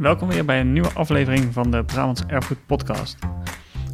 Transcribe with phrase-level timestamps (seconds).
[0.00, 3.18] Welkom weer bij een nieuwe aflevering van de Brabants Erfgoed Podcast.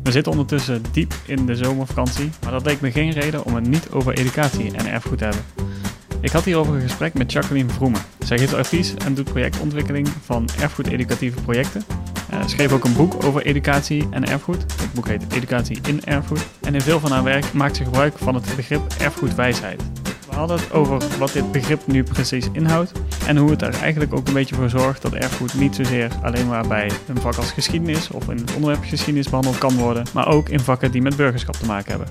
[0.03, 3.67] We zitten ondertussen diep in de zomervakantie, maar dat leek me geen reden om het
[3.69, 5.43] niet over educatie en erfgoed te hebben.
[6.21, 8.01] Ik had hierover een gesprek met Jacqueline Vroemen.
[8.19, 11.85] Zij geeft advies en doet projectontwikkeling van erfgoed-educatieve projecten.
[12.33, 14.63] Uh, schreef ook een boek over educatie en erfgoed.
[14.63, 16.47] Het boek heet Educatie in Erfgoed.
[16.61, 19.83] En in veel van haar werk maakt ze gebruik van het begrip erfgoedwijsheid.
[20.37, 22.93] Hadden het over wat dit begrip nu precies inhoudt
[23.27, 26.47] en hoe het er eigenlijk ook een beetje voor zorgt dat erfgoed niet zozeer alleen
[26.47, 30.29] maar bij een vak als geschiedenis of in het onderwerp geschiedenis behandeld kan worden, maar
[30.29, 32.09] ook in vakken die met burgerschap te maken hebben.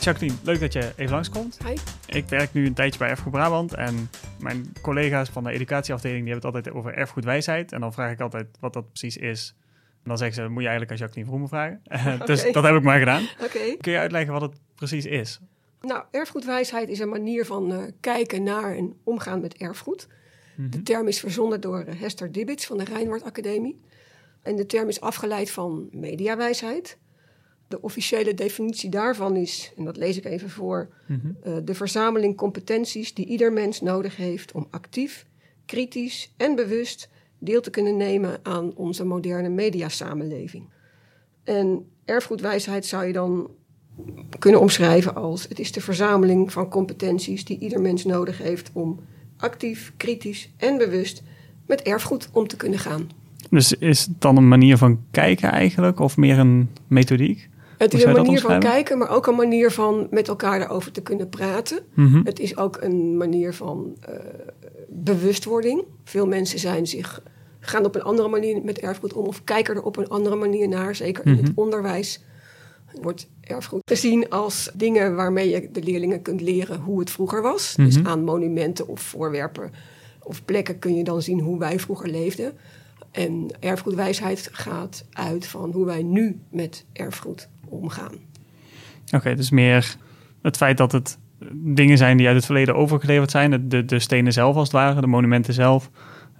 [0.00, 1.58] Jacqueline, leuk dat je even langskomt.
[1.66, 1.74] Hi.
[2.06, 6.32] Ik werk nu een tijdje bij Erfgoed Brabant en mijn collega's van de educatieafdeling die
[6.32, 7.72] hebben het altijd over erfgoedwijsheid.
[7.72, 9.54] En dan vraag ik altijd wat dat precies is.
[10.02, 12.26] En dan zeggen ze, moet je eigenlijk aan Jacqueline Vroemen vragen.
[12.26, 13.22] dus dat heb ik maar gedaan.
[13.80, 15.40] Kun je uitleggen wat het precies is?
[15.80, 20.06] Nou, erfgoedwijsheid is een manier van uh, kijken naar en omgaan met erfgoed.
[20.56, 20.70] Mm-hmm.
[20.70, 23.80] De term is verzonnen door uh, Hester Dibbits van de Rijnwaard Academie.
[24.42, 26.98] En de term is afgeleid van mediawijsheid.
[27.68, 31.36] De officiële definitie daarvan is, en dat lees ik even voor, mm-hmm.
[31.46, 35.26] uh, de verzameling competenties die ieder mens nodig heeft om actief,
[35.66, 40.68] kritisch en bewust deel te kunnen nemen aan onze moderne mediasamenleving.
[41.44, 43.50] En erfgoedwijsheid zou je dan
[44.38, 49.00] kunnen omschrijven als het is de verzameling van competenties die ieder mens nodig heeft om
[49.36, 51.22] actief, kritisch en bewust
[51.66, 53.10] met erfgoed om te kunnen gaan.
[53.50, 57.48] Dus is het dan een manier van kijken eigenlijk of meer een methodiek?
[57.78, 61.02] Het is een manier van kijken, maar ook een manier van met elkaar erover te
[61.02, 61.78] kunnen praten.
[61.94, 62.24] Mm-hmm.
[62.24, 64.14] Het is ook een manier van uh,
[64.88, 65.84] bewustwording.
[66.04, 67.22] Veel mensen zijn zich,
[67.60, 70.68] gaan op een andere manier met erfgoed om of kijken er op een andere manier
[70.68, 72.22] naar, zeker in het onderwijs
[73.00, 77.74] wordt erfgoed gezien als dingen waarmee je de leerlingen kunt leren hoe het vroeger was.
[77.76, 78.06] Dus mhm.
[78.06, 79.70] aan monumenten of voorwerpen
[80.22, 82.52] of plekken kun je dan zien hoe wij vroeger leefden.
[83.10, 88.12] En erfgoedwijsheid gaat uit van hoe wij nu met erfgoed omgaan.
[89.10, 89.96] Oké, dus meer
[90.42, 91.18] het feit dat het
[91.52, 93.68] dingen zijn die uit het verleden overgeleverd zijn.
[93.68, 95.90] De, de stenen zelf als het ware, de monumenten zelf.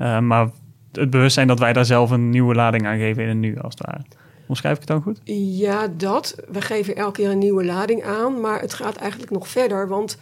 [0.00, 0.50] Uh, maar
[0.93, 3.75] het bewustzijn dat wij daar zelf een nieuwe lading aan geven in een nu als
[3.78, 4.05] het ware.
[4.49, 5.21] Omschrijf ik het dan goed?
[5.59, 6.37] Ja, dat.
[6.49, 8.41] We geven elke keer een nieuwe lading aan.
[8.41, 9.89] Maar het gaat eigenlijk nog verder.
[9.89, 10.19] Want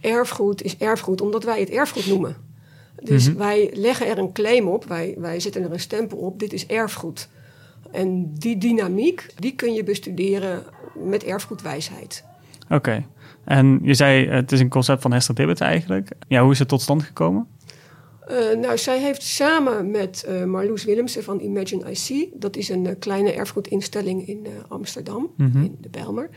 [0.00, 2.36] erfgoed is erfgoed omdat wij het erfgoed noemen.
[3.02, 3.38] Dus mhm.
[3.38, 4.84] wij leggen er een claim op.
[4.84, 6.38] Wij, wij zetten er een stempel op.
[6.38, 7.28] Dit is erfgoed.
[7.90, 10.62] En die dynamiek, die kun je bestuderen
[10.94, 12.24] met erfgoedwijsheid.
[12.68, 13.04] Oké.
[13.44, 16.10] En je zei, het is een concept van Hester Dibbet eigenlijk.
[16.28, 17.46] Ja, hoe is het tot stand gekomen?
[18.30, 22.84] Uh, nou, zij heeft samen met uh, Marloes Willemsen van Imagine IC, dat is een
[22.84, 25.62] uh, kleine erfgoedinstelling in Amsterdam, mm-hmm.
[25.62, 26.28] in de Bijlmer,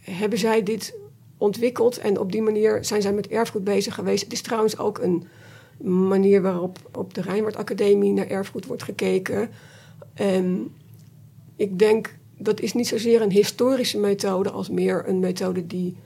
[0.00, 0.94] hebben zij dit
[1.36, 4.22] ontwikkeld en op die manier zijn zij met erfgoed bezig geweest.
[4.22, 5.26] Het is trouwens ook een
[6.08, 9.50] manier waarop op de Rijnwaard Academie naar erfgoed wordt gekeken.
[10.14, 10.74] En
[11.56, 15.96] ik denk dat is niet zozeer een historische methode als meer een methode die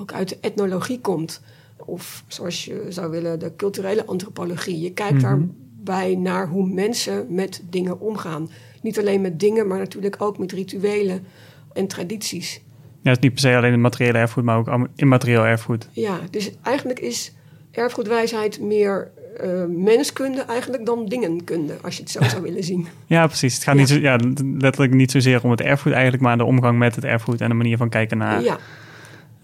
[0.00, 1.40] ook uit de etnologie komt
[1.76, 4.80] of zoals je zou willen, de culturele antropologie.
[4.80, 5.22] Je kijkt mhm.
[5.22, 8.50] daarbij naar hoe mensen met dingen omgaan.
[8.82, 11.24] Niet alleen met dingen, maar natuurlijk ook met rituelen
[11.72, 12.60] en tradities.
[13.02, 15.88] Ja, het is niet per se alleen het materiële erfgoed, maar ook immaterieel erfgoed.
[15.92, 17.34] Ja, dus eigenlijk is
[17.70, 19.10] erfgoedwijsheid meer
[19.44, 22.86] uh, menskunde eigenlijk dan dingenkunde, als je het zo zou willen zien.
[23.06, 23.54] Ja, precies.
[23.54, 24.18] Het gaat Niet zo, ja,
[24.58, 27.54] letterlijk niet zozeer om het erfgoed eigenlijk, maar de omgang met het erfgoed en de
[27.54, 28.42] manier van kijken naar.
[28.42, 28.58] Ja.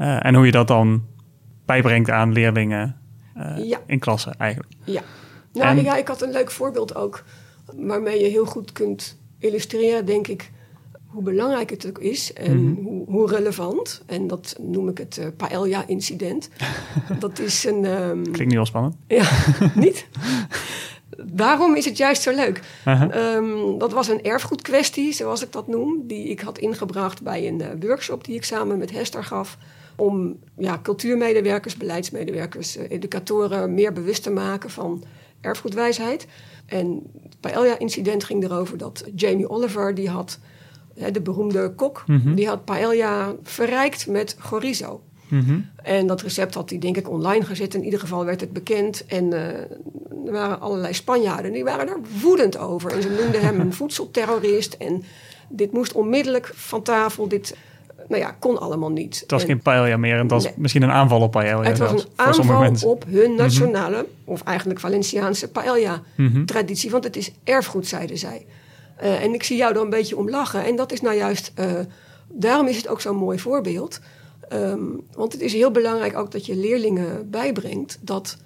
[0.01, 1.03] Uh, en hoe je dat dan
[1.65, 2.97] bijbrengt aan leerlingen
[3.37, 4.73] uh, in klassen eigenlijk.
[4.85, 5.03] Ja.
[5.53, 7.25] Nou ja, ik had een leuk voorbeeld ook
[7.77, 10.51] waarmee je heel goed kunt illustreren, denk ik,
[11.07, 12.85] hoe belangrijk het ook is en mm -hmm.
[12.85, 14.03] hoe, hoe, relevant.
[14.07, 16.49] En dat noem ik het uh, Paella-incident.
[17.19, 17.85] dat is een...
[17.85, 18.97] Um, Klinkt niet heel spannend.
[19.07, 19.31] Ja,
[19.75, 20.07] niet?
[21.25, 22.61] Daarom is het juist zo leuk.
[22.87, 23.35] Uh -huh.
[23.35, 27.61] um, dat was een erfgoedkwestie, zoals ik dat noem, die ik had ingebracht bij een
[27.61, 29.59] uh, workshop die ik samen met Hester gaf
[29.97, 35.05] om ja, cultuurmedewerkers, beleidsmedewerkers, eh, educatoren meer bewust te maken van
[35.41, 36.27] erfgoedwijsheid.
[36.67, 40.39] En het Paella-incident ging erover dat Jamie Oliver, die had,
[41.13, 42.35] de beroemde kok, mhm.
[42.35, 45.03] die had paella verrijkt met chorizo.
[45.33, 45.61] Mhm.
[45.83, 47.75] En dat recept had hij denk ik online gezet.
[47.75, 49.07] In ieder geval werd het bekend.
[49.07, 49.49] En uh,
[50.27, 51.53] er waren allerlei Spanjaarden.
[51.53, 52.93] Die waren er woedend over.
[52.93, 54.75] En ze noemden hem een voedselterrorist.
[54.75, 55.03] En
[55.49, 57.29] dit moest onmiddellijk van tafel.
[57.29, 57.57] Dit
[58.13, 59.21] nou ja, kon allemaal niet.
[59.21, 61.63] Het was geen paella meer en het was misschien een aanval op paella.
[61.63, 63.43] Het was een aanval op hun mhm.
[63.43, 66.91] nationale, of eigenlijk Valenciaanse paella-traditie.
[66.91, 68.47] Want het is erfgoed, zeiden zij.
[69.03, 70.65] Uh, en ik zie jou dan een beetje om lachen.
[70.65, 71.67] En dat is nou juist, uh,
[72.29, 74.01] daarom is het ook zo'n mooi voorbeeld.
[74.53, 78.37] Um, want het is heel belangrijk ook dat je leerlingen bijbrengt dat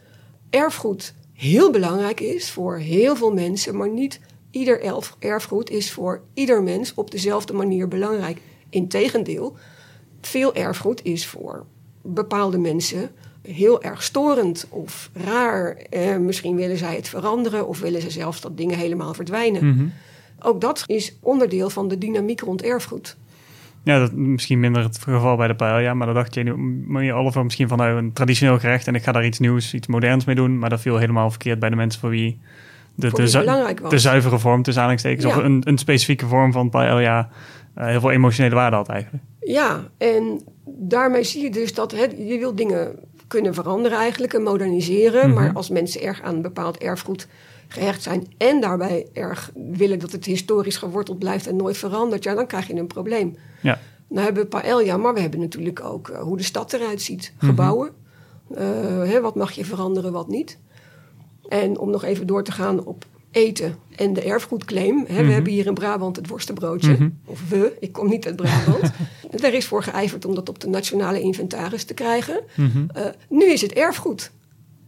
[0.51, 4.21] erfgoed heel belangrijk is voor heel veel mensen, maar niet
[4.51, 8.41] ieder erfgoed is voor ieder mens op dezelfde manier belangrijk.
[8.71, 9.57] Integendeel,
[10.21, 11.67] veel erfgoed is voor
[12.03, 13.11] bepaalde mensen
[13.43, 15.77] heel erg storend of raar.
[15.91, 19.67] Eh, misschien willen zij het veranderen of willen ze zelfs dat dingen helemaal verdwijnen.
[19.69, 19.87] Mhm.
[20.41, 23.17] Ook dat is onderdeel van de dynamiek rond erfgoed.
[23.83, 26.45] Ja, dat misschien minder het geval bij de paella, maar dan dacht je,
[27.05, 29.87] je Oliver misschien vanuit nou, een traditioneel gerecht en ik ga daar iets nieuws, iets
[29.87, 30.59] moderns mee doen.
[30.59, 32.41] Maar dat viel helemaal verkeerd bij de mensen voor wie
[32.95, 37.29] de, de, de zuivere vorm, tussen aanhalingstekens, of een, een specifieke vorm van paella
[37.85, 39.25] heel veel emotionele waarde had eigenlijk.
[39.41, 44.43] Ja, en daarmee zie je dus dat het, je wil dingen kunnen veranderen eigenlijk en
[44.43, 45.33] moderniseren.
[45.35, 45.57] Maar mhm.
[45.57, 47.29] als mensen erg aan een bepaald erfgoed
[47.69, 52.35] gehecht zijn en daarbij erg willen dat het historisch geworteld blijft en nooit verandert, ja,
[52.35, 53.37] dan krijg je een probleem.
[53.61, 53.79] Ja.
[54.09, 57.33] Nou hebben we paella, maar we hebben natuurlijk ook uh, hoe de stad eruit ziet.
[57.37, 57.47] Mhm.
[57.47, 57.91] Gebouwen.
[58.51, 58.59] Uh,
[59.03, 60.59] hè, wat mag je veranderen, wat niet.
[61.49, 63.05] En om nog even door te gaan op
[63.37, 65.05] eten en de erfgoedclaim.
[65.07, 65.33] Hè, We mhm.
[65.33, 66.93] hebben hier in Brabant het worstenbroodje.
[66.93, 67.09] Mhm.
[67.25, 68.91] Of we, ik kom niet uit Brabant.
[69.43, 72.41] Daar is voor geijverd om dat op de nationale inventaris te krijgen.
[72.55, 72.91] Mm
[73.29, 74.31] nu is het erfgoed.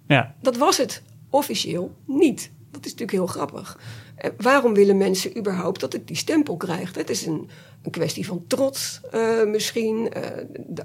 [0.07, 0.35] Ja.
[0.43, 2.51] Dat was het officieel niet.
[2.71, 3.79] Dat is natuurlijk heel grappig.
[4.25, 6.95] Uh, waarom willen mensen überhaupt dat het die stempel krijgt?
[6.95, 7.49] Het is een,
[7.83, 10.13] een kwestie van trots uh, misschien.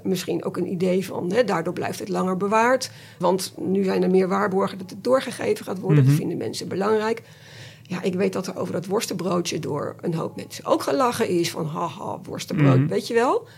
[0.02, 2.90] misschien ook een idee van, hè, daardoor blijft het langer bewaard.
[3.18, 5.96] Want nu zijn er meer waarborgen dat het doorgegeven gaat worden.
[5.98, 6.16] Dat mhm.
[6.16, 7.22] vinden mensen belangrijk.
[7.82, 11.50] Ja, ik weet dat er over dat worstenbroodje door een hoop mensen ook gelachen is.
[11.50, 12.88] Van haha, worstenbrood, mhm.
[12.88, 13.48] weet je wel.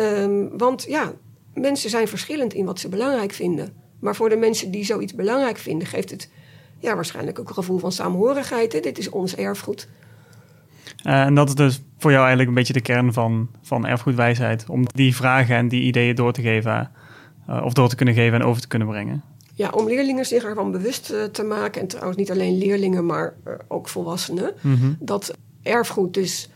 [0.00, 1.12] Um, want ja,
[1.54, 3.74] mensen zijn verschillend in wat ze belangrijk vinden.
[4.00, 6.28] Maar voor de mensen die zoiets belangrijk vinden, geeft het
[6.82, 8.72] ja, waarschijnlijk ook een gevoel van saamhorigheid.
[8.72, 8.80] Hè?
[8.80, 9.88] Dit is ons erfgoed.
[11.06, 14.64] Uh, en dat is dus voor jou eigenlijk een beetje de kern van, van erfgoedwijsheid.
[14.68, 16.90] Om die vragen en die ideeën door te geven.
[17.48, 19.22] Uh, of door te kunnen geven en over te kunnen brengen.
[19.54, 23.34] Ja, om leerlingen zich ervan bewust eh, te maken, en trouwens niet alleen leerlingen, maar
[23.44, 24.92] eh, ook volwassenen, mhm.
[24.98, 26.50] dat erfgoed dus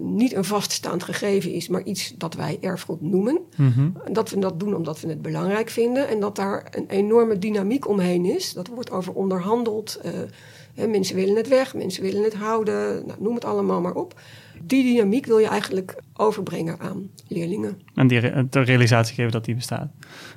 [0.00, 3.38] niet een vaststaand gegeven is, maar iets dat wij erfgoed noemen.
[3.56, 3.90] Mhm.
[4.12, 7.88] Dat we dat doen omdat we het belangrijk vinden en dat daar een enorme dynamiek
[7.88, 8.52] omheen is.
[8.52, 10.00] Dat wordt over onderhandeld.
[10.74, 14.14] Hè, mensen willen het weg, mensen willen het houden, nou, noem het allemaal maar op
[14.62, 17.80] die dynamiek wil je eigenlijk overbrengen aan leerlingen.
[17.94, 19.90] En die de realisatie geven dat die bestaat.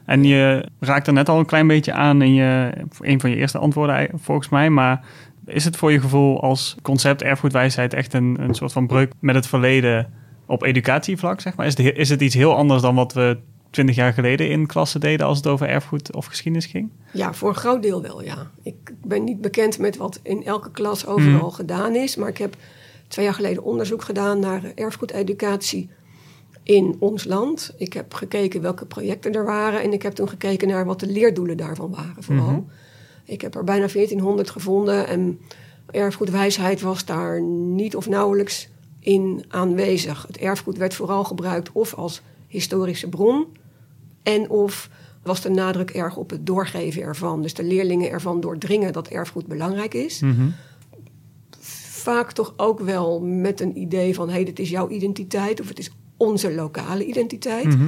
[0.06, 3.36] En je raakt er net al een klein beetje aan in je, een van je
[3.36, 5.06] eerste antwoorden volgens mij, maar
[5.46, 9.36] is het voor je gevoel als concept erfgoedwijsheid echt een, een soort van breuk met
[9.36, 10.14] het verleden
[10.46, 11.66] op educatievlak, zeg maar?
[11.66, 13.38] Is het, is het iets heel anders dan wat we
[13.70, 16.90] twintig jaar geleden in klassen deden als het over erfgoed of geschiedenis ging?
[17.12, 18.52] Ja, voor een groot deel wel, ja.
[18.62, 21.56] Ik ben niet bekend met wat in elke klas overal mhm.
[21.56, 22.56] gedaan is, maar ik heb
[23.08, 25.90] twee jaar geleden onderzoek gedaan naar erfgoededucatie
[26.64, 27.74] in ons land.
[27.78, 31.08] Ik heb gekeken welke projecten er waren en ik heb toen gekeken naar wat de
[31.08, 32.52] leerdoelen daarvan waren vooral.
[32.52, 32.62] Mhm.
[33.24, 35.40] Ik heb er bijna 1400 gevonden en
[35.92, 40.26] erfgoedwijsheid was daar niet of nauwelijks in aanwezig.
[40.28, 43.46] Het erfgoed werd vooral gebruikt of als historische bron
[44.24, 44.90] en of
[45.24, 47.42] was de nadruk erg op het doorgeven ervan.
[47.42, 50.20] Dus de leerlingen ervan doordringen dat erfgoed belangrijk is.
[50.20, 50.48] Mhm
[52.04, 55.68] vaak toch ook wel met een idee van: hé, hey, dit is jouw identiteit of
[55.68, 57.66] het is onze lokale identiteit.
[57.66, 57.88] Mhm.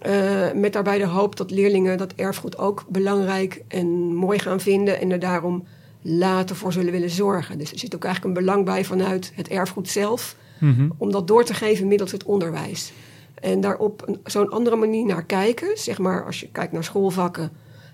[0.00, 5.00] Eh, met daarbij de hoop dat leerlingen dat erfgoed ook belangrijk en mooi gaan vinden
[5.00, 5.64] en er daarom
[6.02, 7.58] later voor zullen willen zorgen.
[7.58, 10.88] Dus er zit ook eigenlijk een belang bij vanuit het erfgoed zelf mhm.
[10.96, 12.92] om dat door te geven middels het onderwijs.
[13.34, 17.50] En daar op zo'n andere manier naar kijken, zeg maar als je kijkt naar schoolvakken,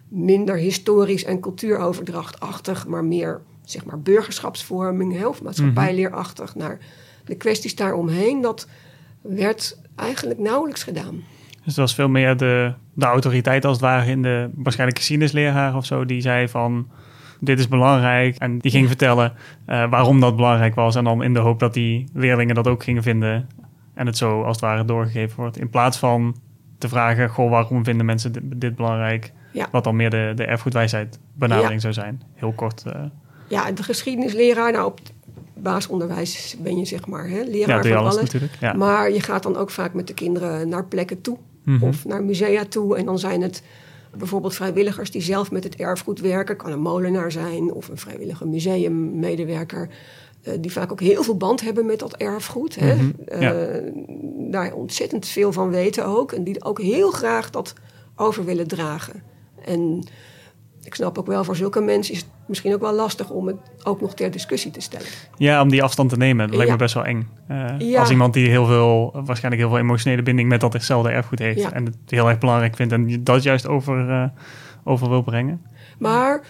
[0.09, 6.79] minder historisch en cultuuroverdrachtachtig, maar meer zeg maar burgerschapsvorming hè, of maatschappijleerachtig naar
[7.25, 8.41] de kwesties daaromheen.
[8.41, 8.67] Dat
[9.21, 11.25] werd eigenlijk nauwelijks gedaan.
[11.65, 15.77] Dus het was veel meer de, de autoriteit als het ware in de waarschijnlijk geschiedenisleraar
[15.77, 16.89] of zo, die zei van
[17.41, 18.37] dit is belangrijk.
[18.37, 19.33] En die ging vertellen
[19.67, 20.95] uh, waarom dat belangrijk was.
[20.95, 23.49] En dan in de hoop dat die leerlingen dat ook gingen vinden.
[23.95, 25.59] En het zo als het ware doorgegeven wordt.
[25.59, 26.37] In plaats van
[26.79, 29.33] te vragen, goh, waarom vinden mensen dit, belangrijk?
[29.53, 29.69] Ja.
[29.71, 32.23] Wat dan meer de, de erfgoedwijsheid benadering zou zijn.
[32.35, 32.85] Heel kort.
[32.87, 32.93] Uh,
[33.49, 35.01] ja, de geschiedenisleraar, nou op
[35.55, 38.21] basisonderwijs ben je zeg maar hè, leraar ja, van alles.
[38.21, 38.73] Natuurlijk, ja.
[38.73, 41.85] Maar je gaat dan ook vaak met de kinderen naar plekken toe mhm.
[41.85, 42.97] of naar musea toe.
[42.97, 43.63] En dan zijn het
[44.17, 46.57] bijvoorbeeld vrijwilligers die zelf met het erfgoed werken.
[46.57, 49.89] Kan een molenaar zijn of een vrijwillige museummedewerker.
[50.43, 52.77] Uh, die vaak ook heel veel band hebben met dat erfgoed.
[52.77, 52.95] Hè.
[52.95, 53.13] Mm
[54.51, 56.33] daar ontzettend veel van weten ook.
[56.33, 57.75] En die ook heel graag dat
[58.17, 59.23] over willen dragen.
[59.65, 60.05] En
[60.83, 63.57] ik snap ook wel, voor zulke mensen is het misschien ook wel lastig om het
[63.83, 65.07] ook nog ter discussie te stellen.
[65.37, 66.47] Ja, om die afstand te nemen.
[66.47, 67.29] Dat lijkt me best wel eng.
[67.51, 71.39] Uh, Als iemand die heel veel, waarschijnlijk heel veel emotionele binding met dat hetzelfde erfgoed
[71.39, 71.73] heeft.
[71.73, 74.25] En het heel erg belangrijk vindt en dat juist over, uh,
[74.85, 75.67] over wil brengen.
[75.99, 76.43] Maar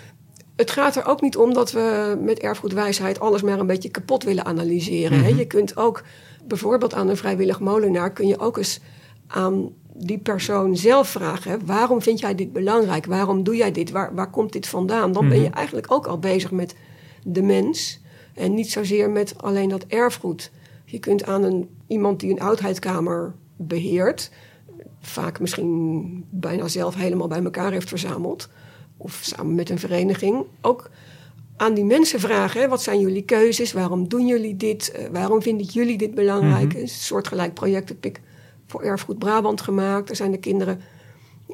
[0.57, 4.25] het gaat er ook niet om dat we met erfgoedwijsheid alles maar een beetje kapot
[4.25, 5.23] willen analyseren.
[5.23, 5.29] hè?
[5.31, 5.39] Mhm.
[5.39, 6.03] Je kunt ook
[6.45, 8.81] bijvoorbeeld aan een vrijwillig molenaar kun je ook eens
[9.27, 9.71] aan
[10.07, 13.07] die persoon zelf vragen: waarom vind jij dit belangrijk?
[13.07, 13.91] Waarom doe jij dit?
[13.91, 15.13] Waar, waar komt dit vandaan?
[15.13, 15.57] Dan ben je Mhm.
[15.57, 16.75] eigenlijk ook al bezig met
[17.23, 18.01] de mens
[18.35, 20.51] en niet zozeer met alleen dat erfgoed.
[20.85, 24.31] Je kunt aan een, iemand die een oudheidskamer beheert,
[25.01, 28.49] vaak misschien bijna zelf helemaal bij elkaar heeft verzameld,
[28.97, 30.91] of samen met een vereniging, ook
[31.57, 33.73] aan die mensen vragen: hè, wat zijn jullie keuzes?
[33.73, 34.91] Waarom doen jullie dit?
[34.91, 36.73] Eh, waarom vinden jullie dit belangrijk?
[36.73, 36.77] Mhm.
[36.83, 38.21] Een soortgelijk project heb ik
[38.71, 40.07] voor Erfgoed Brabant gemaakt.
[40.07, 40.81] Daar zijn de kinderen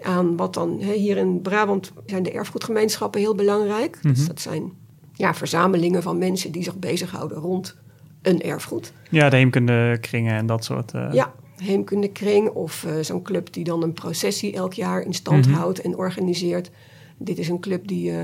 [0.03, 3.99] aan wat dan hè, hier in Brabant zijn de erfgoedgemeenschappen heel belangrijk.
[4.03, 4.27] Dus Mhm.
[4.27, 4.73] dat zijn
[5.13, 7.77] ja, verzamelingen van mensen die zich bezighouden rond
[8.23, 8.93] een erfgoed.
[9.11, 10.93] Ja, de heemkundekringen en dat soort.
[10.93, 15.47] eh, Ja, heemkundekring of eh, zo'n club die dan een processie elk jaar in stand
[15.47, 15.57] Mhm.
[15.57, 16.71] houdt en organiseert.
[17.19, 18.19] Dit is een club die eh,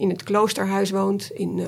[0.00, 1.60] in het kloosterhuis woont in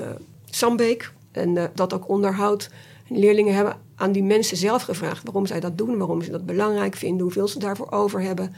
[0.45, 2.69] Sambeek en dat ook onderhoudt.
[3.09, 6.45] En leerlingen hebben aan die mensen zelf gevraagd waarom zij dat doen, waarom ze dat
[6.45, 8.53] belangrijk vinden, hoeveel ze daarvoor over hebben.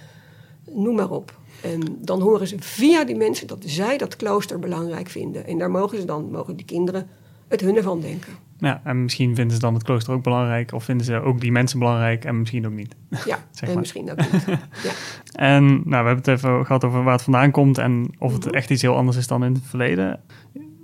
[0.72, 1.39] Noem maar op.
[1.62, 5.46] En dan horen ze via die mensen dat zij dat klooster belangrijk vinden.
[5.48, 7.08] En daar mogen ze dan, mogen die kinderen
[7.48, 8.34] het hunne van denken.
[8.60, 11.51] Ja, en misschien vinden ze dan het klooster ook belangrijk, of vinden ze ook die
[11.51, 12.96] mensen belangrijk en misschien ook niet.
[13.25, 13.77] Ja, Zeg maar.
[13.79, 14.46] misschien ook niet.
[14.84, 14.91] Ja.
[15.32, 18.46] En nou, we hebben het even gehad over waar het vandaan komt en of het
[18.46, 18.53] Mhm.
[18.53, 20.20] echt iets heel anders is dan in het verleden.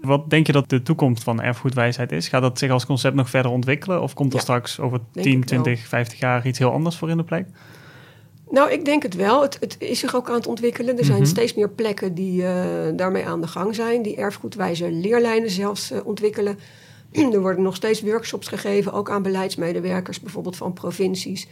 [0.07, 2.27] Wat denk je dat de toekomst van erfgoedwijsheid is?
[2.27, 4.01] Gaat dat zich als concept nog verder ontwikkelen?
[4.01, 5.61] Of komt er Ja, straks over denk 10, ik wel.
[5.61, 7.47] 20, 50 jaar iets heel anders voor in de plek?
[8.49, 9.41] Nou, ik denk het wel.
[9.41, 10.97] Het, het is zich ook aan het ontwikkelen.
[10.97, 11.27] Er zijn Mhm.
[11.27, 12.63] steeds meer plekken die eh,
[12.95, 14.01] daarmee aan de gang zijn.
[14.01, 16.59] Die erfgoedwijze leerlijnen zelfs eh, ontwikkelen.
[17.33, 21.47] er worden nog steeds workshops gegeven, ook aan beleidsmedewerkers, bijvoorbeeld van provincies,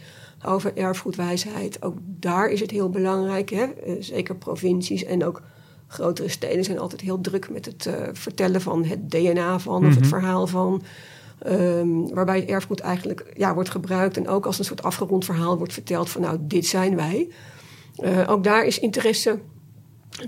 [0.46, 1.82] over erfgoedwijsheid.
[1.82, 3.50] Ook daar is het heel belangrijk.
[3.50, 3.62] Hè?
[3.64, 5.42] Eh, zeker provincies en ook
[5.92, 9.90] grotere steden zijn altijd heel druk met het eh, vertellen van het DNA van of
[9.90, 9.98] Mhm.
[9.98, 10.82] het verhaal van.
[11.38, 15.58] Ehm, waarbij het erfgoed eigenlijk ja, wordt gebruikt en ook als een soort afgerond verhaal
[15.58, 17.28] wordt verteld van nou, dit zijn wij.
[17.96, 19.38] Eh, ook daar is interesse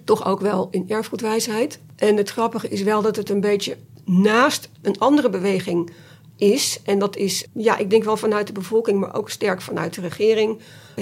[0.04, 1.80] toch ook wel in erfgoedwijsheid.
[1.97, 5.90] En het grappige is wel dat het een beetje naast een andere beweging
[6.36, 6.80] is.
[6.84, 10.00] En dat is, ja, ik denk wel vanuit de bevolking, maar ook sterk vanuit de
[10.00, 10.58] regering.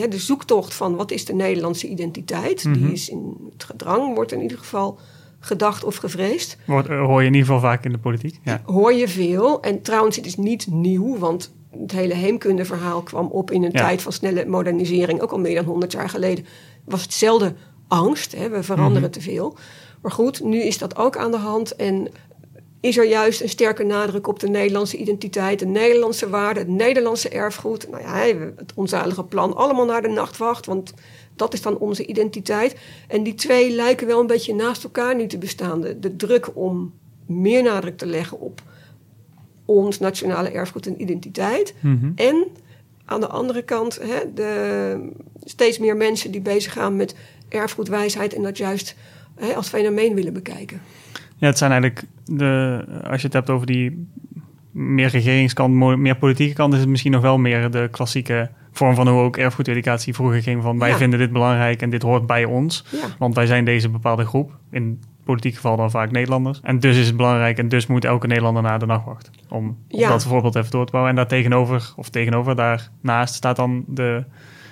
[0.09, 2.65] De zoektocht van wat is de Nederlandse identiteit.
[2.65, 2.73] Mhm.
[2.73, 4.99] Die is in het gedrang, wordt in ieder geval
[5.41, 6.57] gedacht of gevreesd.
[6.67, 8.39] Wordt, eh, hoor je in ieder geval vaak in de politiek.
[8.43, 8.63] Ja.
[8.65, 9.63] Hoor je veel.
[9.63, 13.81] En trouwens, het is niet nieuw, want het hele heemkundeverhaal kwam op in een Ja.
[13.81, 15.21] tijd van snelle modernisering.
[15.21, 16.45] Ook al meer dan 100 jaar geleden
[16.85, 17.55] was hetzelfde
[17.89, 18.33] angst.
[18.37, 18.49] Hè?
[18.49, 19.11] We veranderen Mhm.
[19.11, 19.57] te veel.
[20.03, 21.77] Maar goed, nu is dat ook aan de hand.
[21.77, 22.09] En
[22.83, 27.29] is er juist een sterke nadruk op de Nederlandse identiteit, de Nederlandse waarde, het Nederlandse
[27.29, 27.89] erfgoed.
[27.91, 28.19] Nou ja,
[28.57, 30.95] het onzalige plan allemaal naar de nachtwacht, want
[31.37, 32.77] dat is dan onze identiteit.
[33.09, 35.81] En die twee lijken wel een beetje naast elkaar nu te bestaan.
[35.81, 36.93] De, de druk om
[37.27, 38.63] meer nadruk te leggen op
[39.65, 41.75] ons nationale erfgoed en identiteit.
[41.81, 42.11] Mhm.
[42.15, 42.47] En
[43.05, 45.11] aan de andere kant hè, de,
[45.45, 47.15] steeds meer mensen die bezig gaan met
[47.49, 48.95] erfgoedwijsheid en dat juist
[49.35, 50.81] hè, als fenomeen willen bekijken.
[51.43, 54.09] Ja, het zijn eigenlijk de, als je het hebt over die
[54.71, 59.09] meer regeringskant, meer politieke kant, is het misschien nog wel meer de klassieke vorm van
[59.09, 60.63] hoe ook erfgoededucatie vroeger ging.
[60.63, 60.97] Van wij Ja.
[60.97, 62.85] vinden dit belangrijk en dit hoort bij ons.
[62.91, 64.59] Ja, Want wij zijn deze bepaalde groep.
[64.71, 66.61] In politiek geval dan vaak Nederlanders.
[66.63, 69.31] En dus is het belangrijk en dus moet elke Nederlander naar de nachtwacht.
[69.49, 70.09] Om, Ja.
[70.09, 71.11] dat voorbeeld even door te bouwen.
[71.13, 74.25] En daar tegenover, of tegenover, daarnaast staat dan de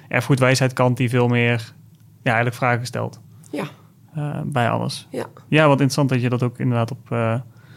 [0.08, 1.72] erfgoedwijsheidkant die veel meer
[2.22, 3.20] ja, eigenlijk vragen stelt.
[3.50, 3.64] ja,
[4.14, 5.06] eh, bij alles.
[5.10, 5.26] ja.
[5.48, 7.34] Ja, wat interessant dat je dat ook inderdaad op, eh,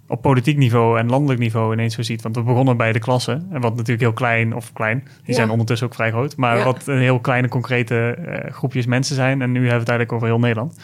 [0.07, 2.21] op politiek niveau en landelijk niveau ineens zo ziet.
[2.21, 3.47] Want we begonnen bij de klassen.
[3.51, 5.33] En wat natuurlijk heel klein, of klein, die Ja.
[5.33, 6.35] zijn ondertussen ook vrij groot.
[6.37, 6.63] Maar Ja.
[6.63, 9.41] wat een heel kleine, concrete eh, groepjes mensen zijn.
[9.41, 10.77] En nu hebben we het eigenlijk over heel Nederland.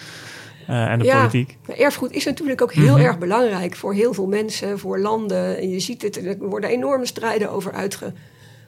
[0.68, 1.16] En de Ja.
[1.18, 1.58] politiek.
[1.78, 3.06] Erfgoed is natuurlijk ook heel Mhm.
[3.06, 5.58] erg belangrijk voor heel veel mensen, voor landen.
[5.58, 7.72] En je ziet het, er worden enorme strijden over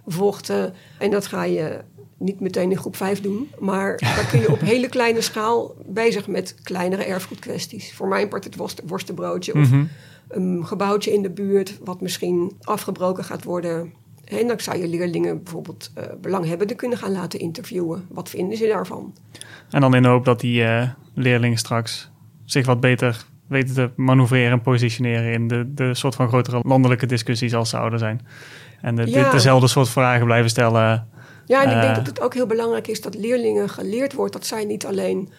[0.05, 0.73] uitgevochten.
[0.99, 1.79] En dat ga je
[2.21, 3.51] niet meteen in groep 5 doen.
[3.59, 7.93] Maar daar kun je op hele kleine schaal bezig met kleinere erfgoedkwesties.
[7.93, 9.83] Voor mijn part het worst- worstenbroodje of Mhm.
[10.27, 11.77] een gebouwtje in de buurt...
[11.83, 13.93] wat misschien afgebroken gaat worden.
[14.25, 18.05] En dan zou je leerlingen bijvoorbeeld eh belanghebbenden kunnen gaan laten interviewen.
[18.09, 19.13] Wat vinden ze daarvan?
[19.69, 22.09] En dan in de hoop dat die eh, leerlingen straks
[22.45, 27.05] zich wat beter weten te manoeuvreren en positioneren in de, de soort van grotere landelijke
[27.05, 28.21] discussies als ze ouder zijn.
[28.81, 29.23] En de, Ja.
[29.23, 31.07] de- dezelfde soort vragen blijven stellen.
[31.45, 31.81] Ja, en ik Eh.
[31.81, 35.29] denk dat het ook heel belangrijk is dat leerlingen geleerd wordt dat zij niet alleen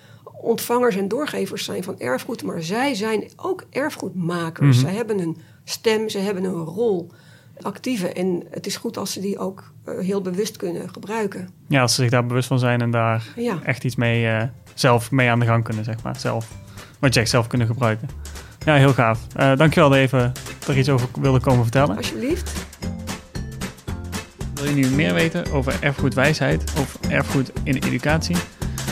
[0.41, 4.77] ontvangers en doorgevers zijn van erfgoed, maar zij zijn ook erfgoedmakers.
[4.77, 4.87] Mhm.
[4.87, 7.11] Zij hebben een stem, ze hebben een rol,
[7.61, 8.09] actieve.
[8.13, 11.49] En het is goed als ze die ook eh, heel bewust kunnen gebruiken.
[11.69, 14.43] Ja, als ze zich daar bewust van zijn en daar Ja, echt iets mee, eh,
[14.75, 16.17] zelf mee aan de gang kunnen, zeg maar.
[16.21, 16.49] Zelf
[16.99, 18.09] wat je echt zelf kunnen gebruiken.
[18.65, 19.21] Ja, heel gaaf.
[19.41, 20.33] Uh, dankjewel dat je even
[20.69, 21.97] er iets over wilde komen vertellen.
[21.97, 22.53] Alsjeblieft.
[24.63, 28.37] Wil je nu meer weten over erfgoedwijsheid of erfgoed in educatie?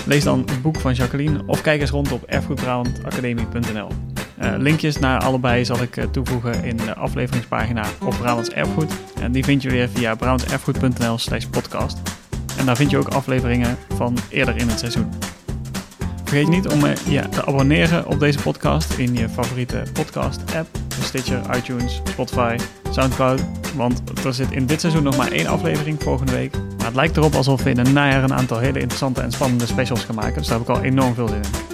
[0.07, 3.89] Lees dan het boek van Jacqueline of kijk eens rond op erfgoedbrabantacademie.nl.
[4.43, 8.93] Uh, linkjes naar allebei zal ik uh, toevoegen in de afleveringspagina op Brabants Erfgoed.
[9.21, 11.99] En die vind je weer via brabantserfgoed.nl slash podcast.
[12.59, 15.09] En daar vind je ook afleveringen van eerder in het seizoen.
[16.25, 19.83] Vergeet niet om uh, je te abonneren op deze podcast in je favoriete
[21.03, 22.57] Stitcher, iTunes, Spotify,
[22.91, 23.45] Soundcloud.
[23.75, 26.57] Want er zit in dit seizoen nog maar één aflevering volgende week.
[26.77, 29.67] Maar het lijkt erop alsof we in een najaar een aantal hele interessante en spannende
[29.67, 30.39] specials gaan maken.
[30.39, 31.70] Dus daar heb ik al enorm veel zin in.